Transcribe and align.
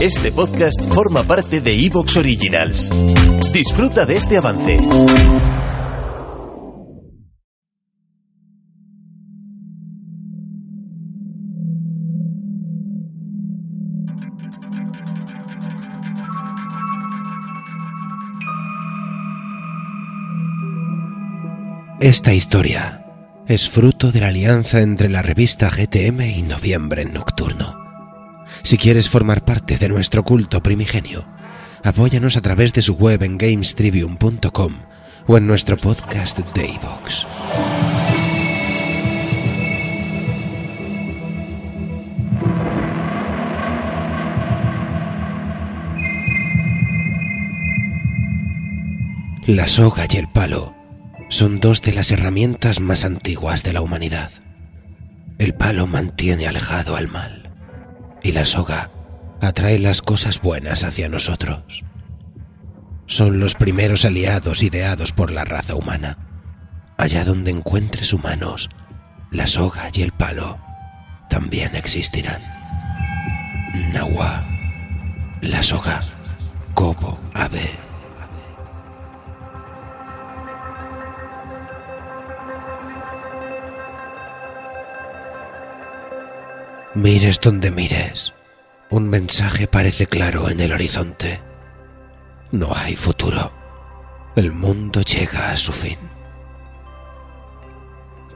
Este 0.00 0.32
podcast 0.32 0.82
forma 0.92 1.22
parte 1.22 1.60
de 1.60 1.72
Evox 1.72 2.16
Originals. 2.16 2.90
Disfruta 3.52 4.04
de 4.04 4.16
este 4.16 4.36
avance. 4.36 4.80
Esta 22.00 22.34
historia 22.34 23.06
es 23.46 23.70
fruto 23.70 24.10
de 24.12 24.20
la 24.20 24.28
alianza 24.28 24.80
entre 24.80 25.08
la 25.08 25.22
revista 25.22 25.70
GTM 25.70 26.20
y 26.22 26.42
Noviembre 26.42 27.04
Nocturno. 27.04 27.83
Si 28.64 28.78
quieres 28.78 29.10
formar 29.10 29.44
parte 29.44 29.76
de 29.76 29.90
nuestro 29.90 30.24
culto 30.24 30.62
primigenio, 30.62 31.26
apóyanos 31.82 32.38
a 32.38 32.40
través 32.40 32.72
de 32.72 32.80
su 32.80 32.94
web 32.94 33.22
en 33.22 33.36
gamestribium.com 33.36 34.72
o 35.26 35.36
en 35.36 35.46
nuestro 35.46 35.76
podcast 35.76 36.38
Daybox. 36.56 37.26
La 49.46 49.66
soga 49.66 50.06
y 50.10 50.16
el 50.16 50.28
palo 50.28 50.74
son 51.28 51.60
dos 51.60 51.82
de 51.82 51.92
las 51.92 52.10
herramientas 52.10 52.80
más 52.80 53.04
antiguas 53.04 53.62
de 53.62 53.74
la 53.74 53.82
humanidad. 53.82 54.30
El 55.36 55.52
palo 55.52 55.86
mantiene 55.86 56.46
alejado 56.46 56.96
al 56.96 57.08
mal 57.08 57.43
y 58.24 58.32
la 58.32 58.44
soga 58.44 58.90
atrae 59.40 59.78
las 59.78 60.02
cosas 60.02 60.40
buenas 60.40 60.82
hacia 60.82 61.08
nosotros. 61.08 61.84
Son 63.06 63.38
los 63.38 63.54
primeros 63.54 64.04
aliados 64.04 64.62
ideados 64.62 65.12
por 65.12 65.30
la 65.30 65.44
raza 65.44 65.76
humana. 65.76 66.18
Allá 66.96 67.24
donde 67.24 67.50
encuentres 67.50 68.12
humanos, 68.12 68.70
la 69.30 69.46
soga 69.46 69.88
y 69.92 70.00
el 70.00 70.12
palo 70.12 70.58
también 71.28 71.76
existirán. 71.76 72.40
Nawa, 73.92 74.44
la 75.42 75.62
soga, 75.62 76.00
Kobo, 76.72 77.18
Abe. 77.34 77.70
Mires 86.94 87.40
donde 87.40 87.72
mires, 87.72 88.34
un 88.88 89.08
mensaje 89.08 89.66
parece 89.66 90.06
claro 90.06 90.48
en 90.48 90.60
el 90.60 90.72
horizonte. 90.72 91.42
No 92.52 92.72
hay 92.72 92.94
futuro. 92.94 93.52
El 94.36 94.52
mundo 94.52 95.00
llega 95.02 95.50
a 95.50 95.56
su 95.56 95.72
fin. 95.72 95.98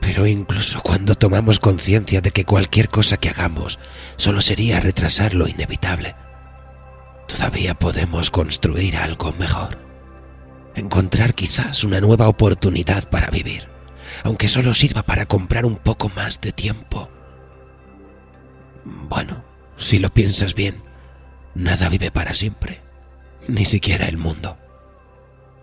Pero 0.01 0.27
incluso 0.27 0.81
cuando 0.81 1.15
tomamos 1.15 1.61
conciencia 1.61 2.21
de 2.21 2.33
que 2.33 2.45
cualquier 2.45 2.89
cosa 2.89 3.17
que 3.17 3.29
hagamos 3.29 3.79
solo 4.17 4.41
sería 4.41 4.81
retrasar 4.81 5.35
lo 5.35 5.47
inevitable, 5.47 6.17
todavía 7.29 7.75
podemos 7.75 8.33
construir 8.33 8.97
algo 8.97 9.33
mejor. 9.39 9.79
Encontrar 10.75 11.35
quizás 11.35 11.85
una 11.85 12.01
nueva 12.01 12.27
oportunidad 12.27 13.09
para 13.09 13.31
vivir, 13.31 13.69
aunque 14.25 14.49
solo 14.49 14.75
sirva 14.75 15.05
para 15.05 15.27
comprar 15.27 15.65
un 15.65 15.77
poco 15.77 16.09
más 16.09 16.41
de 16.41 16.51
tiempo 16.51 17.09
bueno, 18.89 19.45
si 19.77 19.99
lo 19.99 20.13
piensas 20.13 20.55
bien, 20.55 20.83
nada 21.55 21.89
vive 21.89 22.11
para 22.11 22.35
siempre, 22.35 22.81
ni 23.47 23.65
siquiera 23.65 24.07
el 24.07 24.17
mundo. 24.17 24.59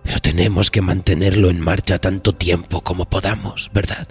Pero 0.04 0.20
tenemos 0.20 0.70
que 0.72 0.82
mantenerlo 0.82 1.50
en 1.50 1.60
marcha 1.60 2.00
tanto 2.00 2.34
tiempo 2.34 2.82
como 2.82 3.06
podamos, 3.06 3.72
¿verdad? 3.74 4.08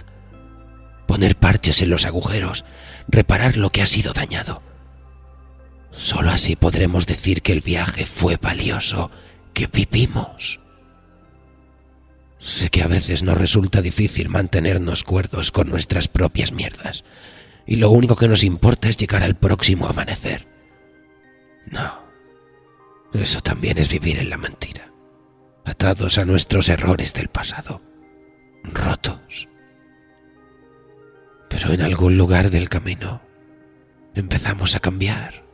Poner 1.07 1.37
parches 1.37 1.81
en 1.81 1.89
los 1.89 2.05
agujeros, 2.05 2.65
reparar 3.07 3.57
lo 3.57 3.69
que 3.69 3.81
ha 3.81 3.85
sido 3.85 4.11
dañado. 4.13 4.61
Solo 5.91 6.31
así 6.31 6.55
podremos 6.55 7.07
decir 7.07 7.41
que 7.41 7.53
el 7.53 7.61
viaje 7.61 8.05
fue 8.05 8.37
valioso, 8.37 9.11
que 9.53 9.67
vivimos. 9.67 10.59
Sé 12.39 12.69
que 12.69 12.83
a 12.83 12.87
veces 12.87 13.23
nos 13.23 13.37
resulta 13.37 13.81
difícil 13.81 14.27
mantenernos 14.29 15.03
cuerdos 15.03 15.51
con 15.51 15.69
nuestras 15.69 16.09
propias 16.09 16.51
mierdas, 16.51 17.05
y 17.65 17.77
lo 17.77 17.89
único 17.89 18.15
que 18.15 18.27
nos 18.27 18.43
importa 18.43 18.89
es 18.89 18.97
llegar 18.97 19.23
al 19.23 19.35
próximo 19.35 19.87
amanecer. 19.87 20.47
No, 21.71 22.05
eso 23.13 23.41
también 23.41 23.77
es 23.77 23.89
vivir 23.89 24.19
en 24.19 24.29
la 24.29 24.37
mentira, 24.37 24.91
atados 25.63 26.17
a 26.17 26.25
nuestros 26.25 26.69
errores 26.69 27.13
del 27.13 27.29
pasado, 27.29 27.81
rotos. 28.63 29.49
Pero 31.49 31.71
en 31.71 31.81
algún 31.81 32.17
lugar 32.17 32.51
del 32.51 32.69
camino 32.69 33.21
empezamos 34.13 34.75
a 34.75 34.79
cambiar. 34.79 35.45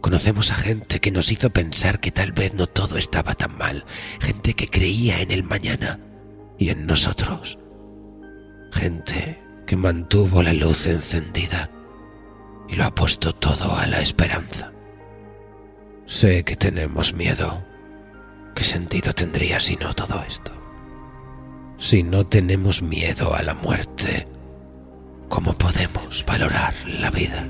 Conocemos 0.00 0.52
a 0.52 0.56
gente 0.56 1.00
que 1.00 1.10
nos 1.10 1.32
hizo 1.32 1.50
pensar 1.50 1.98
que 1.98 2.12
tal 2.12 2.32
vez 2.32 2.54
no 2.54 2.66
todo 2.66 2.96
estaba 2.96 3.34
tan 3.34 3.56
mal, 3.56 3.84
gente 4.20 4.54
que 4.54 4.68
creía 4.68 5.20
en 5.20 5.30
el 5.30 5.42
mañana 5.42 5.98
y 6.58 6.68
en 6.68 6.86
nosotros, 6.86 7.58
gente 8.72 9.45
que 9.66 9.76
mantuvo 9.76 10.42
la 10.42 10.52
luz 10.52 10.86
encendida 10.86 11.70
y 12.68 12.76
lo 12.76 12.84
ha 12.84 12.94
puesto 12.94 13.34
todo 13.34 13.76
a 13.76 13.86
la 13.86 14.00
esperanza. 14.00 14.72
Sé 16.06 16.44
que 16.44 16.56
tenemos 16.56 17.12
miedo. 17.12 17.64
¿Qué 18.54 18.64
sentido 18.64 19.12
tendría 19.12 19.60
si 19.60 19.76
no 19.76 19.92
todo 19.92 20.22
esto? 20.26 20.52
Si 21.78 22.02
no 22.02 22.24
tenemos 22.24 22.80
miedo 22.80 23.34
a 23.34 23.42
la 23.42 23.54
muerte, 23.54 24.26
¿cómo 25.28 25.52
podemos 25.58 26.24
valorar 26.24 26.74
la 26.86 27.10
vida? 27.10 27.46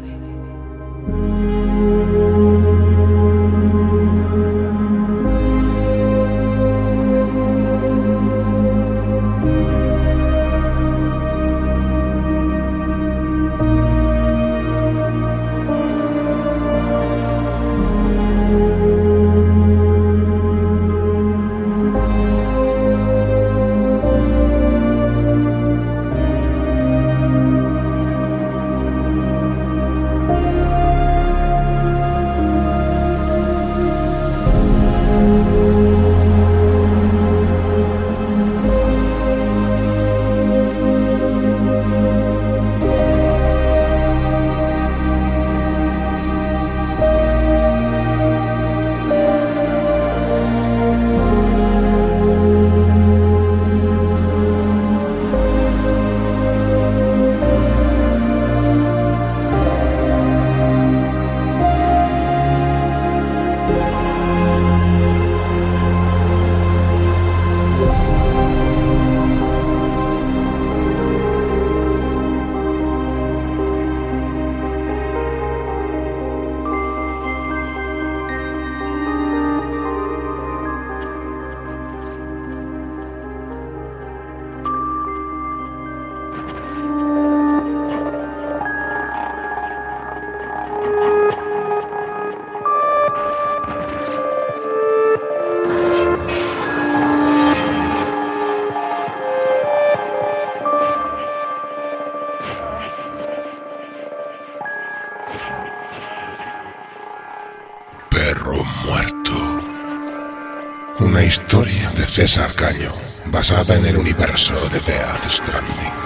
Una 110.99 111.23
historia 111.23 111.91
de 111.91 112.07
César 112.07 112.55
Caño, 112.55 112.93
basada 113.27 113.77
en 113.77 113.85
el 113.85 113.99
universo 113.99 114.55
de 114.71 114.81
Death 114.81 115.29
Stranding. 115.29 116.06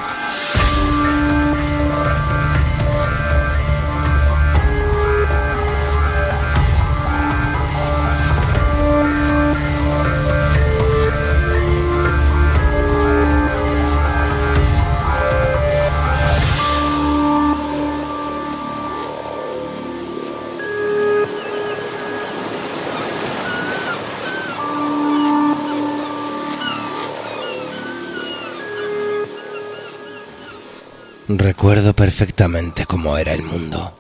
Recuerdo 31.33 31.95
perfectamente 31.95 32.87
cómo 32.87 33.17
era 33.17 33.33
el 33.33 33.45
mundo, 33.45 33.97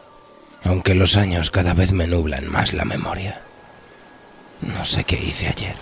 aunque 0.64 0.96
los 0.96 1.16
años 1.16 1.52
cada 1.52 1.74
vez 1.74 1.92
me 1.92 2.08
nublan 2.08 2.48
más 2.48 2.72
la 2.72 2.84
memoria. 2.84 3.40
No 4.62 4.84
sé 4.84 5.04
qué 5.04 5.14
hice 5.14 5.46
ayer, 5.46 5.76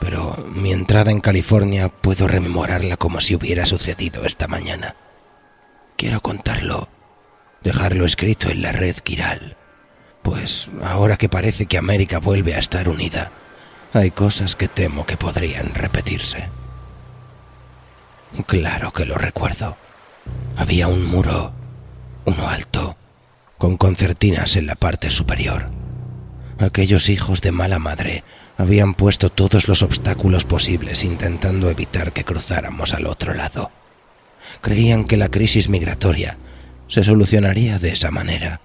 pero 0.00 0.36
mi 0.52 0.70
entrada 0.70 1.12
en 1.12 1.20
California 1.20 1.88
puedo 1.88 2.28
rememorarla 2.28 2.98
como 2.98 3.22
si 3.22 3.34
hubiera 3.34 3.64
sucedido 3.64 4.26
esta 4.26 4.48
mañana. 4.48 4.96
Quiero 5.96 6.20
contarlo, 6.20 6.90
dejarlo 7.62 8.04
escrito 8.04 8.50
en 8.50 8.60
la 8.60 8.72
red 8.72 8.96
Kiral, 8.96 9.56
pues 10.22 10.68
ahora 10.84 11.16
que 11.16 11.30
parece 11.30 11.64
que 11.64 11.78
América 11.78 12.18
vuelve 12.18 12.54
a 12.54 12.58
estar 12.58 12.90
unida, 12.90 13.32
hay 13.94 14.10
cosas 14.10 14.56
que 14.56 14.68
temo 14.68 15.06
que 15.06 15.16
podrían 15.16 15.72
repetirse. 15.72 16.50
Claro 18.46 18.92
que 18.92 19.06
lo 19.06 19.14
recuerdo. 19.14 19.78
Había 20.56 20.88
un 20.88 21.06
muro, 21.06 21.52
uno 22.24 22.48
alto, 22.48 22.96
con 23.58 23.76
concertinas 23.76 24.56
en 24.56 24.66
la 24.66 24.74
parte 24.74 25.10
superior. 25.10 25.70
Aquellos 26.58 27.08
hijos 27.08 27.40
de 27.40 27.52
mala 27.52 27.78
madre 27.78 28.24
habían 28.58 28.92
puesto 28.94 29.30
todos 29.30 29.68
los 29.68 29.82
obstáculos 29.82 30.44
posibles 30.44 31.04
intentando 31.04 31.70
evitar 31.70 32.12
que 32.12 32.24
cruzáramos 32.24 32.92
al 32.92 33.06
otro 33.06 33.32
lado. 33.32 33.70
Creían 34.60 35.04
que 35.04 35.16
la 35.16 35.30
crisis 35.30 35.70
migratoria 35.70 36.36
se 36.88 37.02
solucionaría 37.02 37.78
de 37.78 37.92
esa 37.92 38.10
manera. 38.10 38.60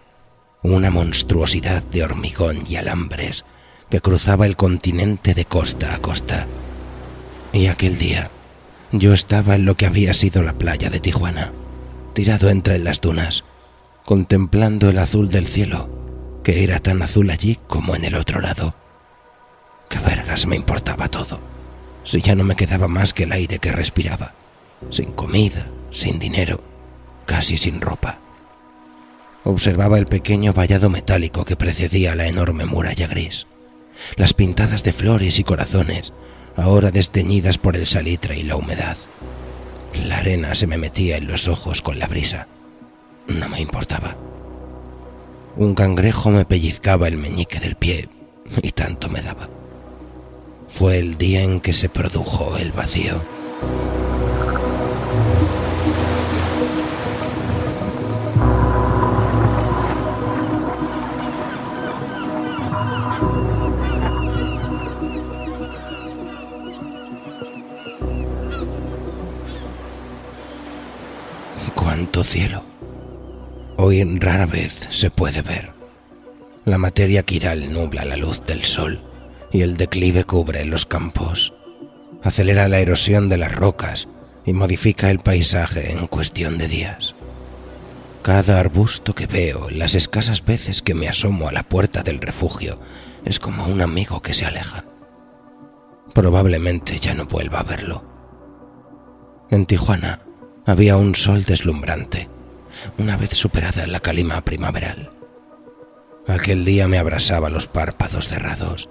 Una 0.63 0.89
monstruosidad 0.89 1.83
de 1.83 2.03
hormigón 2.03 2.63
y 2.67 2.75
alambres 2.75 3.45
que 3.89 4.01
cruzaba 4.01 4.45
el 4.45 4.57
continente 4.57 5.33
de 5.33 5.45
costa 5.45 5.93
a 5.93 5.99
costa. 5.99 6.47
Y 7.53 7.67
aquel 7.67 7.97
día 7.97 8.29
yo 8.99 9.13
estaba 9.13 9.55
en 9.55 9.65
lo 9.65 9.75
que 9.75 9.85
había 9.85 10.13
sido 10.13 10.43
la 10.43 10.53
playa 10.53 10.89
de 10.89 10.99
Tijuana, 10.99 11.51
tirado 12.13 12.49
entre 12.49 12.79
las 12.79 13.01
dunas, 13.01 13.43
contemplando 14.05 14.89
el 14.89 14.99
azul 14.99 15.29
del 15.29 15.47
cielo, 15.47 15.89
que 16.43 16.63
era 16.63 16.79
tan 16.79 17.01
azul 17.01 17.29
allí 17.29 17.59
como 17.67 17.95
en 17.95 18.05
el 18.05 18.15
otro 18.15 18.41
lado. 18.41 18.75
¿Qué 19.89 19.99
vergas 19.99 20.47
me 20.47 20.55
importaba 20.55 21.09
todo? 21.09 21.39
Si 22.03 22.21
ya 22.21 22.35
no 22.35 22.43
me 22.43 22.55
quedaba 22.55 22.87
más 22.87 23.13
que 23.13 23.23
el 23.23 23.31
aire 23.31 23.59
que 23.59 23.71
respiraba, 23.71 24.33
sin 24.91 25.11
comida, 25.11 25.67
sin 25.91 26.19
dinero, 26.19 26.61
casi 27.25 27.57
sin 27.57 27.81
ropa. 27.81 28.19
Observaba 29.43 29.97
el 29.97 30.05
pequeño 30.05 30.53
vallado 30.53 30.89
metálico 30.89 31.45
que 31.45 31.55
precedía 31.55 32.15
la 32.15 32.27
enorme 32.27 32.65
muralla 32.65 33.07
gris, 33.07 33.47
las 34.17 34.33
pintadas 34.33 34.83
de 34.83 34.93
flores 34.93 35.39
y 35.39 35.43
corazones 35.43 36.13
ahora 36.55 36.91
desteñidas 36.91 37.57
por 37.57 37.75
el 37.75 37.87
salitre 37.87 38.37
y 38.37 38.43
la 38.43 38.55
humedad. 38.55 38.97
La 40.07 40.17
arena 40.17 40.53
se 40.55 40.67
me 40.67 40.77
metía 40.77 41.17
en 41.17 41.27
los 41.27 41.47
ojos 41.47 41.81
con 41.81 41.99
la 41.99 42.07
brisa. 42.07 42.47
No 43.27 43.49
me 43.49 43.61
importaba. 43.61 44.15
Un 45.55 45.73
cangrejo 45.73 46.31
me 46.31 46.45
pellizcaba 46.45 47.07
el 47.07 47.17
meñique 47.17 47.59
del 47.59 47.75
pie 47.75 48.09
y 48.61 48.71
tanto 48.71 49.09
me 49.09 49.21
daba. 49.21 49.49
Fue 50.67 50.97
el 50.97 51.17
día 51.17 51.43
en 51.43 51.61
que 51.61 51.73
se 51.73 51.89
produjo 51.89 52.57
el 52.57 52.71
vacío. 52.71 53.21
Cielo. 72.23 72.63
Hoy 73.77 74.03
rara 74.19 74.45
vez 74.45 74.87
se 74.91 75.09
puede 75.09 75.41
ver. 75.41 75.73
La 76.65 76.77
materia 76.77 77.23
quiral 77.23 77.71
nubla 77.71 78.05
la 78.05 78.17
luz 78.17 78.43
del 78.45 78.63
sol 78.65 78.99
y 79.51 79.61
el 79.61 79.77
declive 79.77 80.23
cubre 80.23 80.65
los 80.65 80.85
campos. 80.85 81.53
Acelera 82.23 82.67
la 82.67 82.79
erosión 82.79 83.29
de 83.29 83.37
las 83.37 83.53
rocas 83.53 84.07
y 84.45 84.53
modifica 84.53 85.09
el 85.09 85.19
paisaje 85.19 85.91
en 85.91 86.07
cuestión 86.07 86.57
de 86.57 86.67
días. 86.67 87.15
Cada 88.21 88.59
arbusto 88.59 89.13
que 89.13 89.27
veo, 89.27 89.69
las 89.69 89.95
escasas 89.95 90.43
veces 90.43 90.81
que 90.81 90.95
me 90.95 91.07
asomo 91.07 91.47
a 91.47 91.51
la 91.51 91.63
puerta 91.63 92.01
del 92.01 92.19
refugio, 92.19 92.79
es 93.23 93.39
como 93.39 93.65
un 93.65 93.81
amigo 93.81 94.21
que 94.21 94.33
se 94.33 94.45
aleja. 94.45 94.83
Probablemente 96.13 96.97
ya 96.97 97.13
no 97.13 97.25
vuelva 97.25 97.59
a 97.59 97.63
verlo. 97.63 98.03
En 99.51 99.65
Tijuana 99.65 100.24
había 100.65 100.97
un 100.97 101.15
sol 101.15 101.43
deslumbrante, 101.43 102.27
una 102.97 103.17
vez 103.17 103.31
superada 103.31 103.85
la 103.85 103.99
calima 103.99 104.41
primaveral. 104.41 105.11
Aquel 106.27 106.65
día 106.65 106.87
me 106.87 106.97
abrasaba 106.97 107.49
los 107.49 107.67
párpados 107.67 108.27
cerrados, 108.27 108.89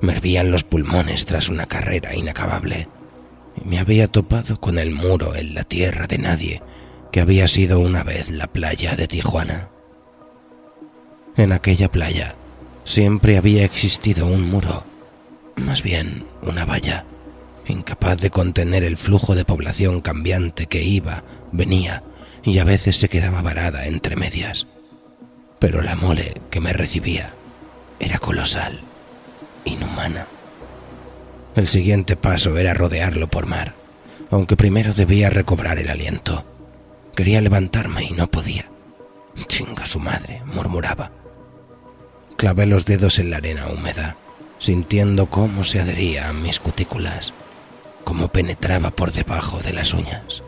me 0.00 0.12
hervían 0.12 0.50
los 0.50 0.64
pulmones 0.64 1.24
tras 1.24 1.48
una 1.48 1.66
carrera 1.66 2.14
inacabable, 2.14 2.88
y 3.56 3.66
me 3.66 3.78
había 3.78 4.08
topado 4.08 4.60
con 4.60 4.78
el 4.78 4.90
muro 4.90 5.34
en 5.34 5.54
la 5.54 5.64
tierra 5.64 6.06
de 6.06 6.18
nadie 6.18 6.62
que 7.10 7.20
había 7.20 7.48
sido 7.48 7.78
una 7.78 8.02
vez 8.02 8.28
la 8.28 8.48
playa 8.48 8.96
de 8.96 9.06
Tijuana. 9.06 9.70
En 11.36 11.52
aquella 11.52 11.90
playa 11.90 12.34
siempre 12.84 13.38
había 13.38 13.64
existido 13.64 14.26
un 14.26 14.50
muro, 14.50 14.84
más 15.56 15.82
bien 15.82 16.26
una 16.42 16.64
valla 16.64 17.06
incapaz 17.66 18.20
de 18.20 18.30
contener 18.30 18.84
el 18.84 18.96
flujo 18.96 19.34
de 19.34 19.44
población 19.44 20.00
cambiante 20.00 20.66
que 20.66 20.82
iba, 20.82 21.24
venía 21.52 22.02
y 22.42 22.58
a 22.58 22.64
veces 22.64 22.96
se 22.96 23.08
quedaba 23.08 23.42
varada 23.42 23.86
entre 23.86 24.16
medias. 24.16 24.66
Pero 25.58 25.82
la 25.82 25.96
mole 25.96 26.40
que 26.50 26.60
me 26.60 26.72
recibía 26.72 27.32
era 27.98 28.18
colosal, 28.18 28.80
inhumana. 29.64 30.26
El 31.56 31.68
siguiente 31.68 32.16
paso 32.16 32.56
era 32.58 32.74
rodearlo 32.74 33.28
por 33.28 33.46
mar, 33.46 33.74
aunque 34.30 34.56
primero 34.56 34.92
debía 34.92 35.30
recobrar 35.30 35.78
el 35.78 35.88
aliento. 35.88 36.44
Quería 37.14 37.40
levantarme 37.40 38.04
y 38.04 38.10
no 38.10 38.30
podía. 38.30 38.66
Chinga 39.46 39.86
su 39.86 40.00
madre, 40.00 40.42
murmuraba. 40.44 41.12
Clavé 42.36 42.66
los 42.66 42.84
dedos 42.84 43.18
en 43.20 43.30
la 43.30 43.36
arena 43.38 43.68
húmeda, 43.68 44.16
sintiendo 44.58 45.26
cómo 45.26 45.64
se 45.64 45.80
adhería 45.80 46.28
a 46.28 46.32
mis 46.32 46.58
cutículas 46.58 47.32
como 48.04 48.28
penetraba 48.28 48.90
por 48.90 49.12
debajo 49.12 49.58
de 49.58 49.72
las 49.72 49.94
uñas. 49.94 50.42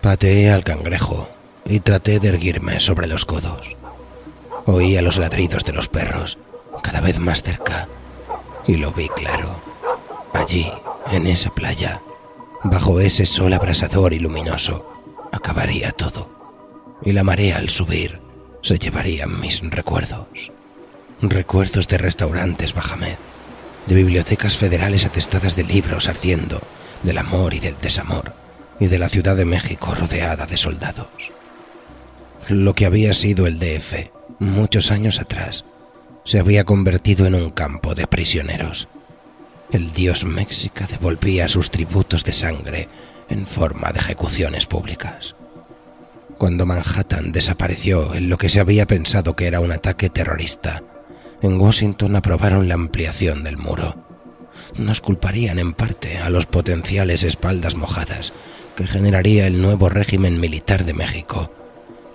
Pateé 0.00 0.50
al 0.50 0.64
cangrejo 0.64 1.28
y 1.64 1.80
traté 1.80 2.20
de 2.20 2.28
erguirme 2.28 2.80
sobre 2.80 3.06
los 3.06 3.24
codos. 3.24 3.76
Oía 4.66 5.02
los 5.02 5.18
ladridos 5.18 5.64
de 5.64 5.72
los 5.72 5.88
perros, 5.88 6.38
cada 6.82 7.00
vez 7.00 7.18
más 7.18 7.42
cerca, 7.42 7.88
y 8.66 8.76
lo 8.76 8.92
vi 8.92 9.08
claro. 9.08 9.60
Allí, 10.32 10.70
en 11.10 11.26
esa 11.26 11.50
playa, 11.50 12.00
bajo 12.62 13.00
ese 13.00 13.26
sol 13.26 13.52
abrasador 13.52 14.12
y 14.12 14.18
luminoso, 14.18 15.02
acabaría 15.32 15.92
todo, 15.92 16.30
y 17.02 17.12
la 17.12 17.24
marea 17.24 17.56
al 17.56 17.70
subir 17.70 18.20
se 18.62 18.78
llevaría 18.78 19.26
mis 19.26 19.60
recuerdos. 19.62 20.52
Recuerdos 21.22 21.88
de 21.88 21.98
restaurantes 21.98 22.74
Bajamed, 22.74 23.16
de 23.90 23.96
bibliotecas 23.96 24.56
federales 24.56 25.04
atestadas 25.04 25.56
de 25.56 25.64
libros 25.64 26.08
ardiendo, 26.08 26.62
del 27.02 27.18
amor 27.18 27.54
y 27.54 27.58
del 27.58 27.74
desamor, 27.82 28.32
y 28.78 28.86
de 28.86 29.00
la 29.00 29.08
Ciudad 29.08 29.34
de 29.34 29.44
México 29.44 29.96
rodeada 29.96 30.46
de 30.46 30.56
soldados. 30.56 31.08
Lo 32.48 32.72
que 32.72 32.86
había 32.86 33.12
sido 33.14 33.48
el 33.48 33.58
DF 33.58 34.10
muchos 34.38 34.92
años 34.92 35.18
atrás 35.18 35.64
se 36.22 36.38
había 36.38 36.62
convertido 36.62 37.26
en 37.26 37.34
un 37.34 37.50
campo 37.50 37.96
de 37.96 38.06
prisioneros. 38.06 38.86
El 39.72 39.92
dios 39.92 40.24
México 40.24 40.84
devolvía 40.88 41.48
sus 41.48 41.72
tributos 41.72 42.22
de 42.22 42.32
sangre 42.32 42.88
en 43.28 43.44
forma 43.44 43.90
de 43.90 43.98
ejecuciones 43.98 44.66
públicas. 44.66 45.34
Cuando 46.38 46.64
Manhattan 46.64 47.32
desapareció 47.32 48.14
en 48.14 48.28
lo 48.28 48.38
que 48.38 48.50
se 48.50 48.60
había 48.60 48.86
pensado 48.86 49.34
que 49.34 49.48
era 49.48 49.58
un 49.58 49.72
ataque 49.72 50.10
terrorista, 50.10 50.84
en 51.42 51.60
Washington 51.60 52.16
aprobaron 52.16 52.68
la 52.68 52.74
ampliación 52.74 53.44
del 53.44 53.56
muro. 53.56 53.96
Nos 54.76 55.00
culparían 55.00 55.58
en 55.58 55.72
parte 55.72 56.18
a 56.18 56.30
los 56.30 56.46
potenciales 56.46 57.22
espaldas 57.22 57.76
mojadas 57.76 58.32
que 58.76 58.86
generaría 58.86 59.46
el 59.46 59.60
nuevo 59.60 59.88
régimen 59.88 60.40
militar 60.40 60.84
de 60.84 60.94
México, 60.94 61.52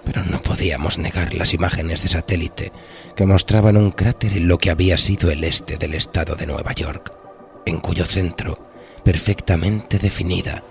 pero 0.04 0.24
no 0.24 0.42
podíamos 0.42 1.00
negar 1.00 1.34
las 1.34 1.54
imágenes 1.54 2.02
de 2.02 2.08
satélite 2.08 2.72
que 3.16 3.26
mostraban 3.26 3.78
un 3.78 3.92
cráter 3.92 4.34
en 4.34 4.48
lo 4.48 4.58
que 4.58 4.70
había 4.70 4.98
sido 4.98 5.32
el 5.32 5.44
este 5.44 5.78
del 5.78 5.96
estado 5.96 6.36
de 6.36 6.46
Nueva 6.46 6.74
York, 6.74 7.12
en 7.66 7.80
cuyo 7.80 8.06
centro, 8.06 8.70
perfectamente 9.04 9.98
definida, 9.98 10.64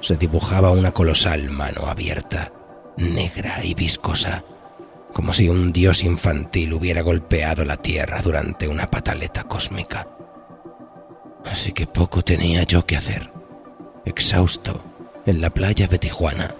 se 0.00 0.16
dibujaba 0.16 0.70
una 0.70 0.92
colosal 0.92 1.50
mano 1.50 1.86
abierta, 1.86 2.52
negra 2.96 3.64
y 3.64 3.74
viscosa, 3.74 4.44
como 5.12 5.32
si 5.32 5.48
un 5.48 5.72
dios 5.72 6.04
infantil 6.04 6.72
hubiera 6.74 7.02
golpeado 7.02 7.64
la 7.64 7.76
tierra 7.76 8.20
durante 8.22 8.68
una 8.68 8.90
pataleta 8.90 9.44
cósmica. 9.44 10.08
Así 11.44 11.72
que 11.72 11.86
poco 11.86 12.22
tenía 12.22 12.62
yo 12.64 12.86
que 12.86 12.96
hacer, 12.96 13.30
exhausto, 14.04 14.82
en 15.26 15.40
la 15.40 15.50
playa 15.50 15.86
de 15.86 15.98
Tijuana, 15.98 16.54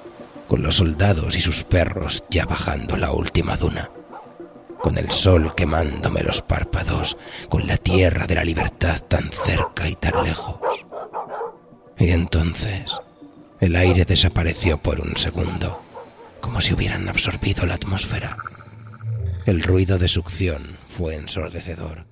con 0.48 0.62
los 0.62 0.76
soldados 0.76 1.36
y 1.36 1.40
sus 1.40 1.64
perros 1.64 2.24
ya 2.30 2.44
bajando 2.44 2.96
la 2.96 3.12
última 3.12 3.56
duna, 3.56 3.90
con 4.80 4.98
el 4.98 5.10
sol 5.10 5.54
quemándome 5.54 6.22
los 6.22 6.42
párpados, 6.42 7.16
con 7.48 7.66
la 7.66 7.76
tierra 7.76 8.26
de 8.26 8.34
la 8.34 8.44
libertad 8.44 9.00
tan 9.00 9.30
cerca 9.30 9.88
y 9.88 9.94
tan 9.94 10.24
lejos. 10.24 10.58
Y 11.98 12.10
entonces 12.10 13.00
el 13.60 13.76
aire 13.76 14.04
desapareció 14.04 14.78
por 14.78 15.00
un 15.00 15.16
segundo, 15.16 15.82
como 16.40 16.60
si 16.60 16.74
hubieran 16.74 17.08
absorbido 17.08 17.66
la 17.66 17.74
atmósfera. 17.74 18.36
El 19.46 19.62
ruido 19.62 19.98
de 19.98 20.08
succión 20.08 20.76
fue 20.88 21.14
ensordecedor. 21.14 22.06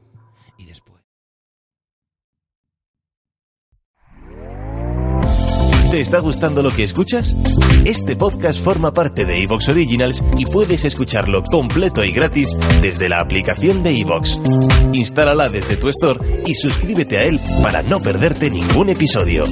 Y 0.57 0.65
después... 0.65 1.03
¿Te 5.91 6.01
está 6.01 6.19
gustando 6.21 6.63
lo 6.63 6.71
que 6.71 6.85
escuchas? 6.85 7.35
Este 7.85 8.15
podcast 8.15 8.63
forma 8.63 8.93
parte 8.93 9.25
de 9.25 9.43
Evox 9.43 9.71
Originals 9.71 10.23
y 10.37 10.45
puedes 10.45 10.85
escucharlo 10.85 11.43
completo 11.43 12.05
y 12.05 12.13
gratis 12.13 12.55
desde 12.83 13.09
la 13.09 13.21
aplicación 13.21 13.83
de 13.83 13.99
Evox. 13.99 14.39
Instálala 14.93 15.49
desde 15.49 15.77
tu 15.77 15.89
store 15.89 16.43
y 16.45 16.55
suscríbete 16.55 17.17
a 17.17 17.23
él 17.23 17.41
para 17.63 17.83
no 17.83 18.01
perderte 18.01 18.51
ningún 18.51 18.91
episodio. 18.91 19.45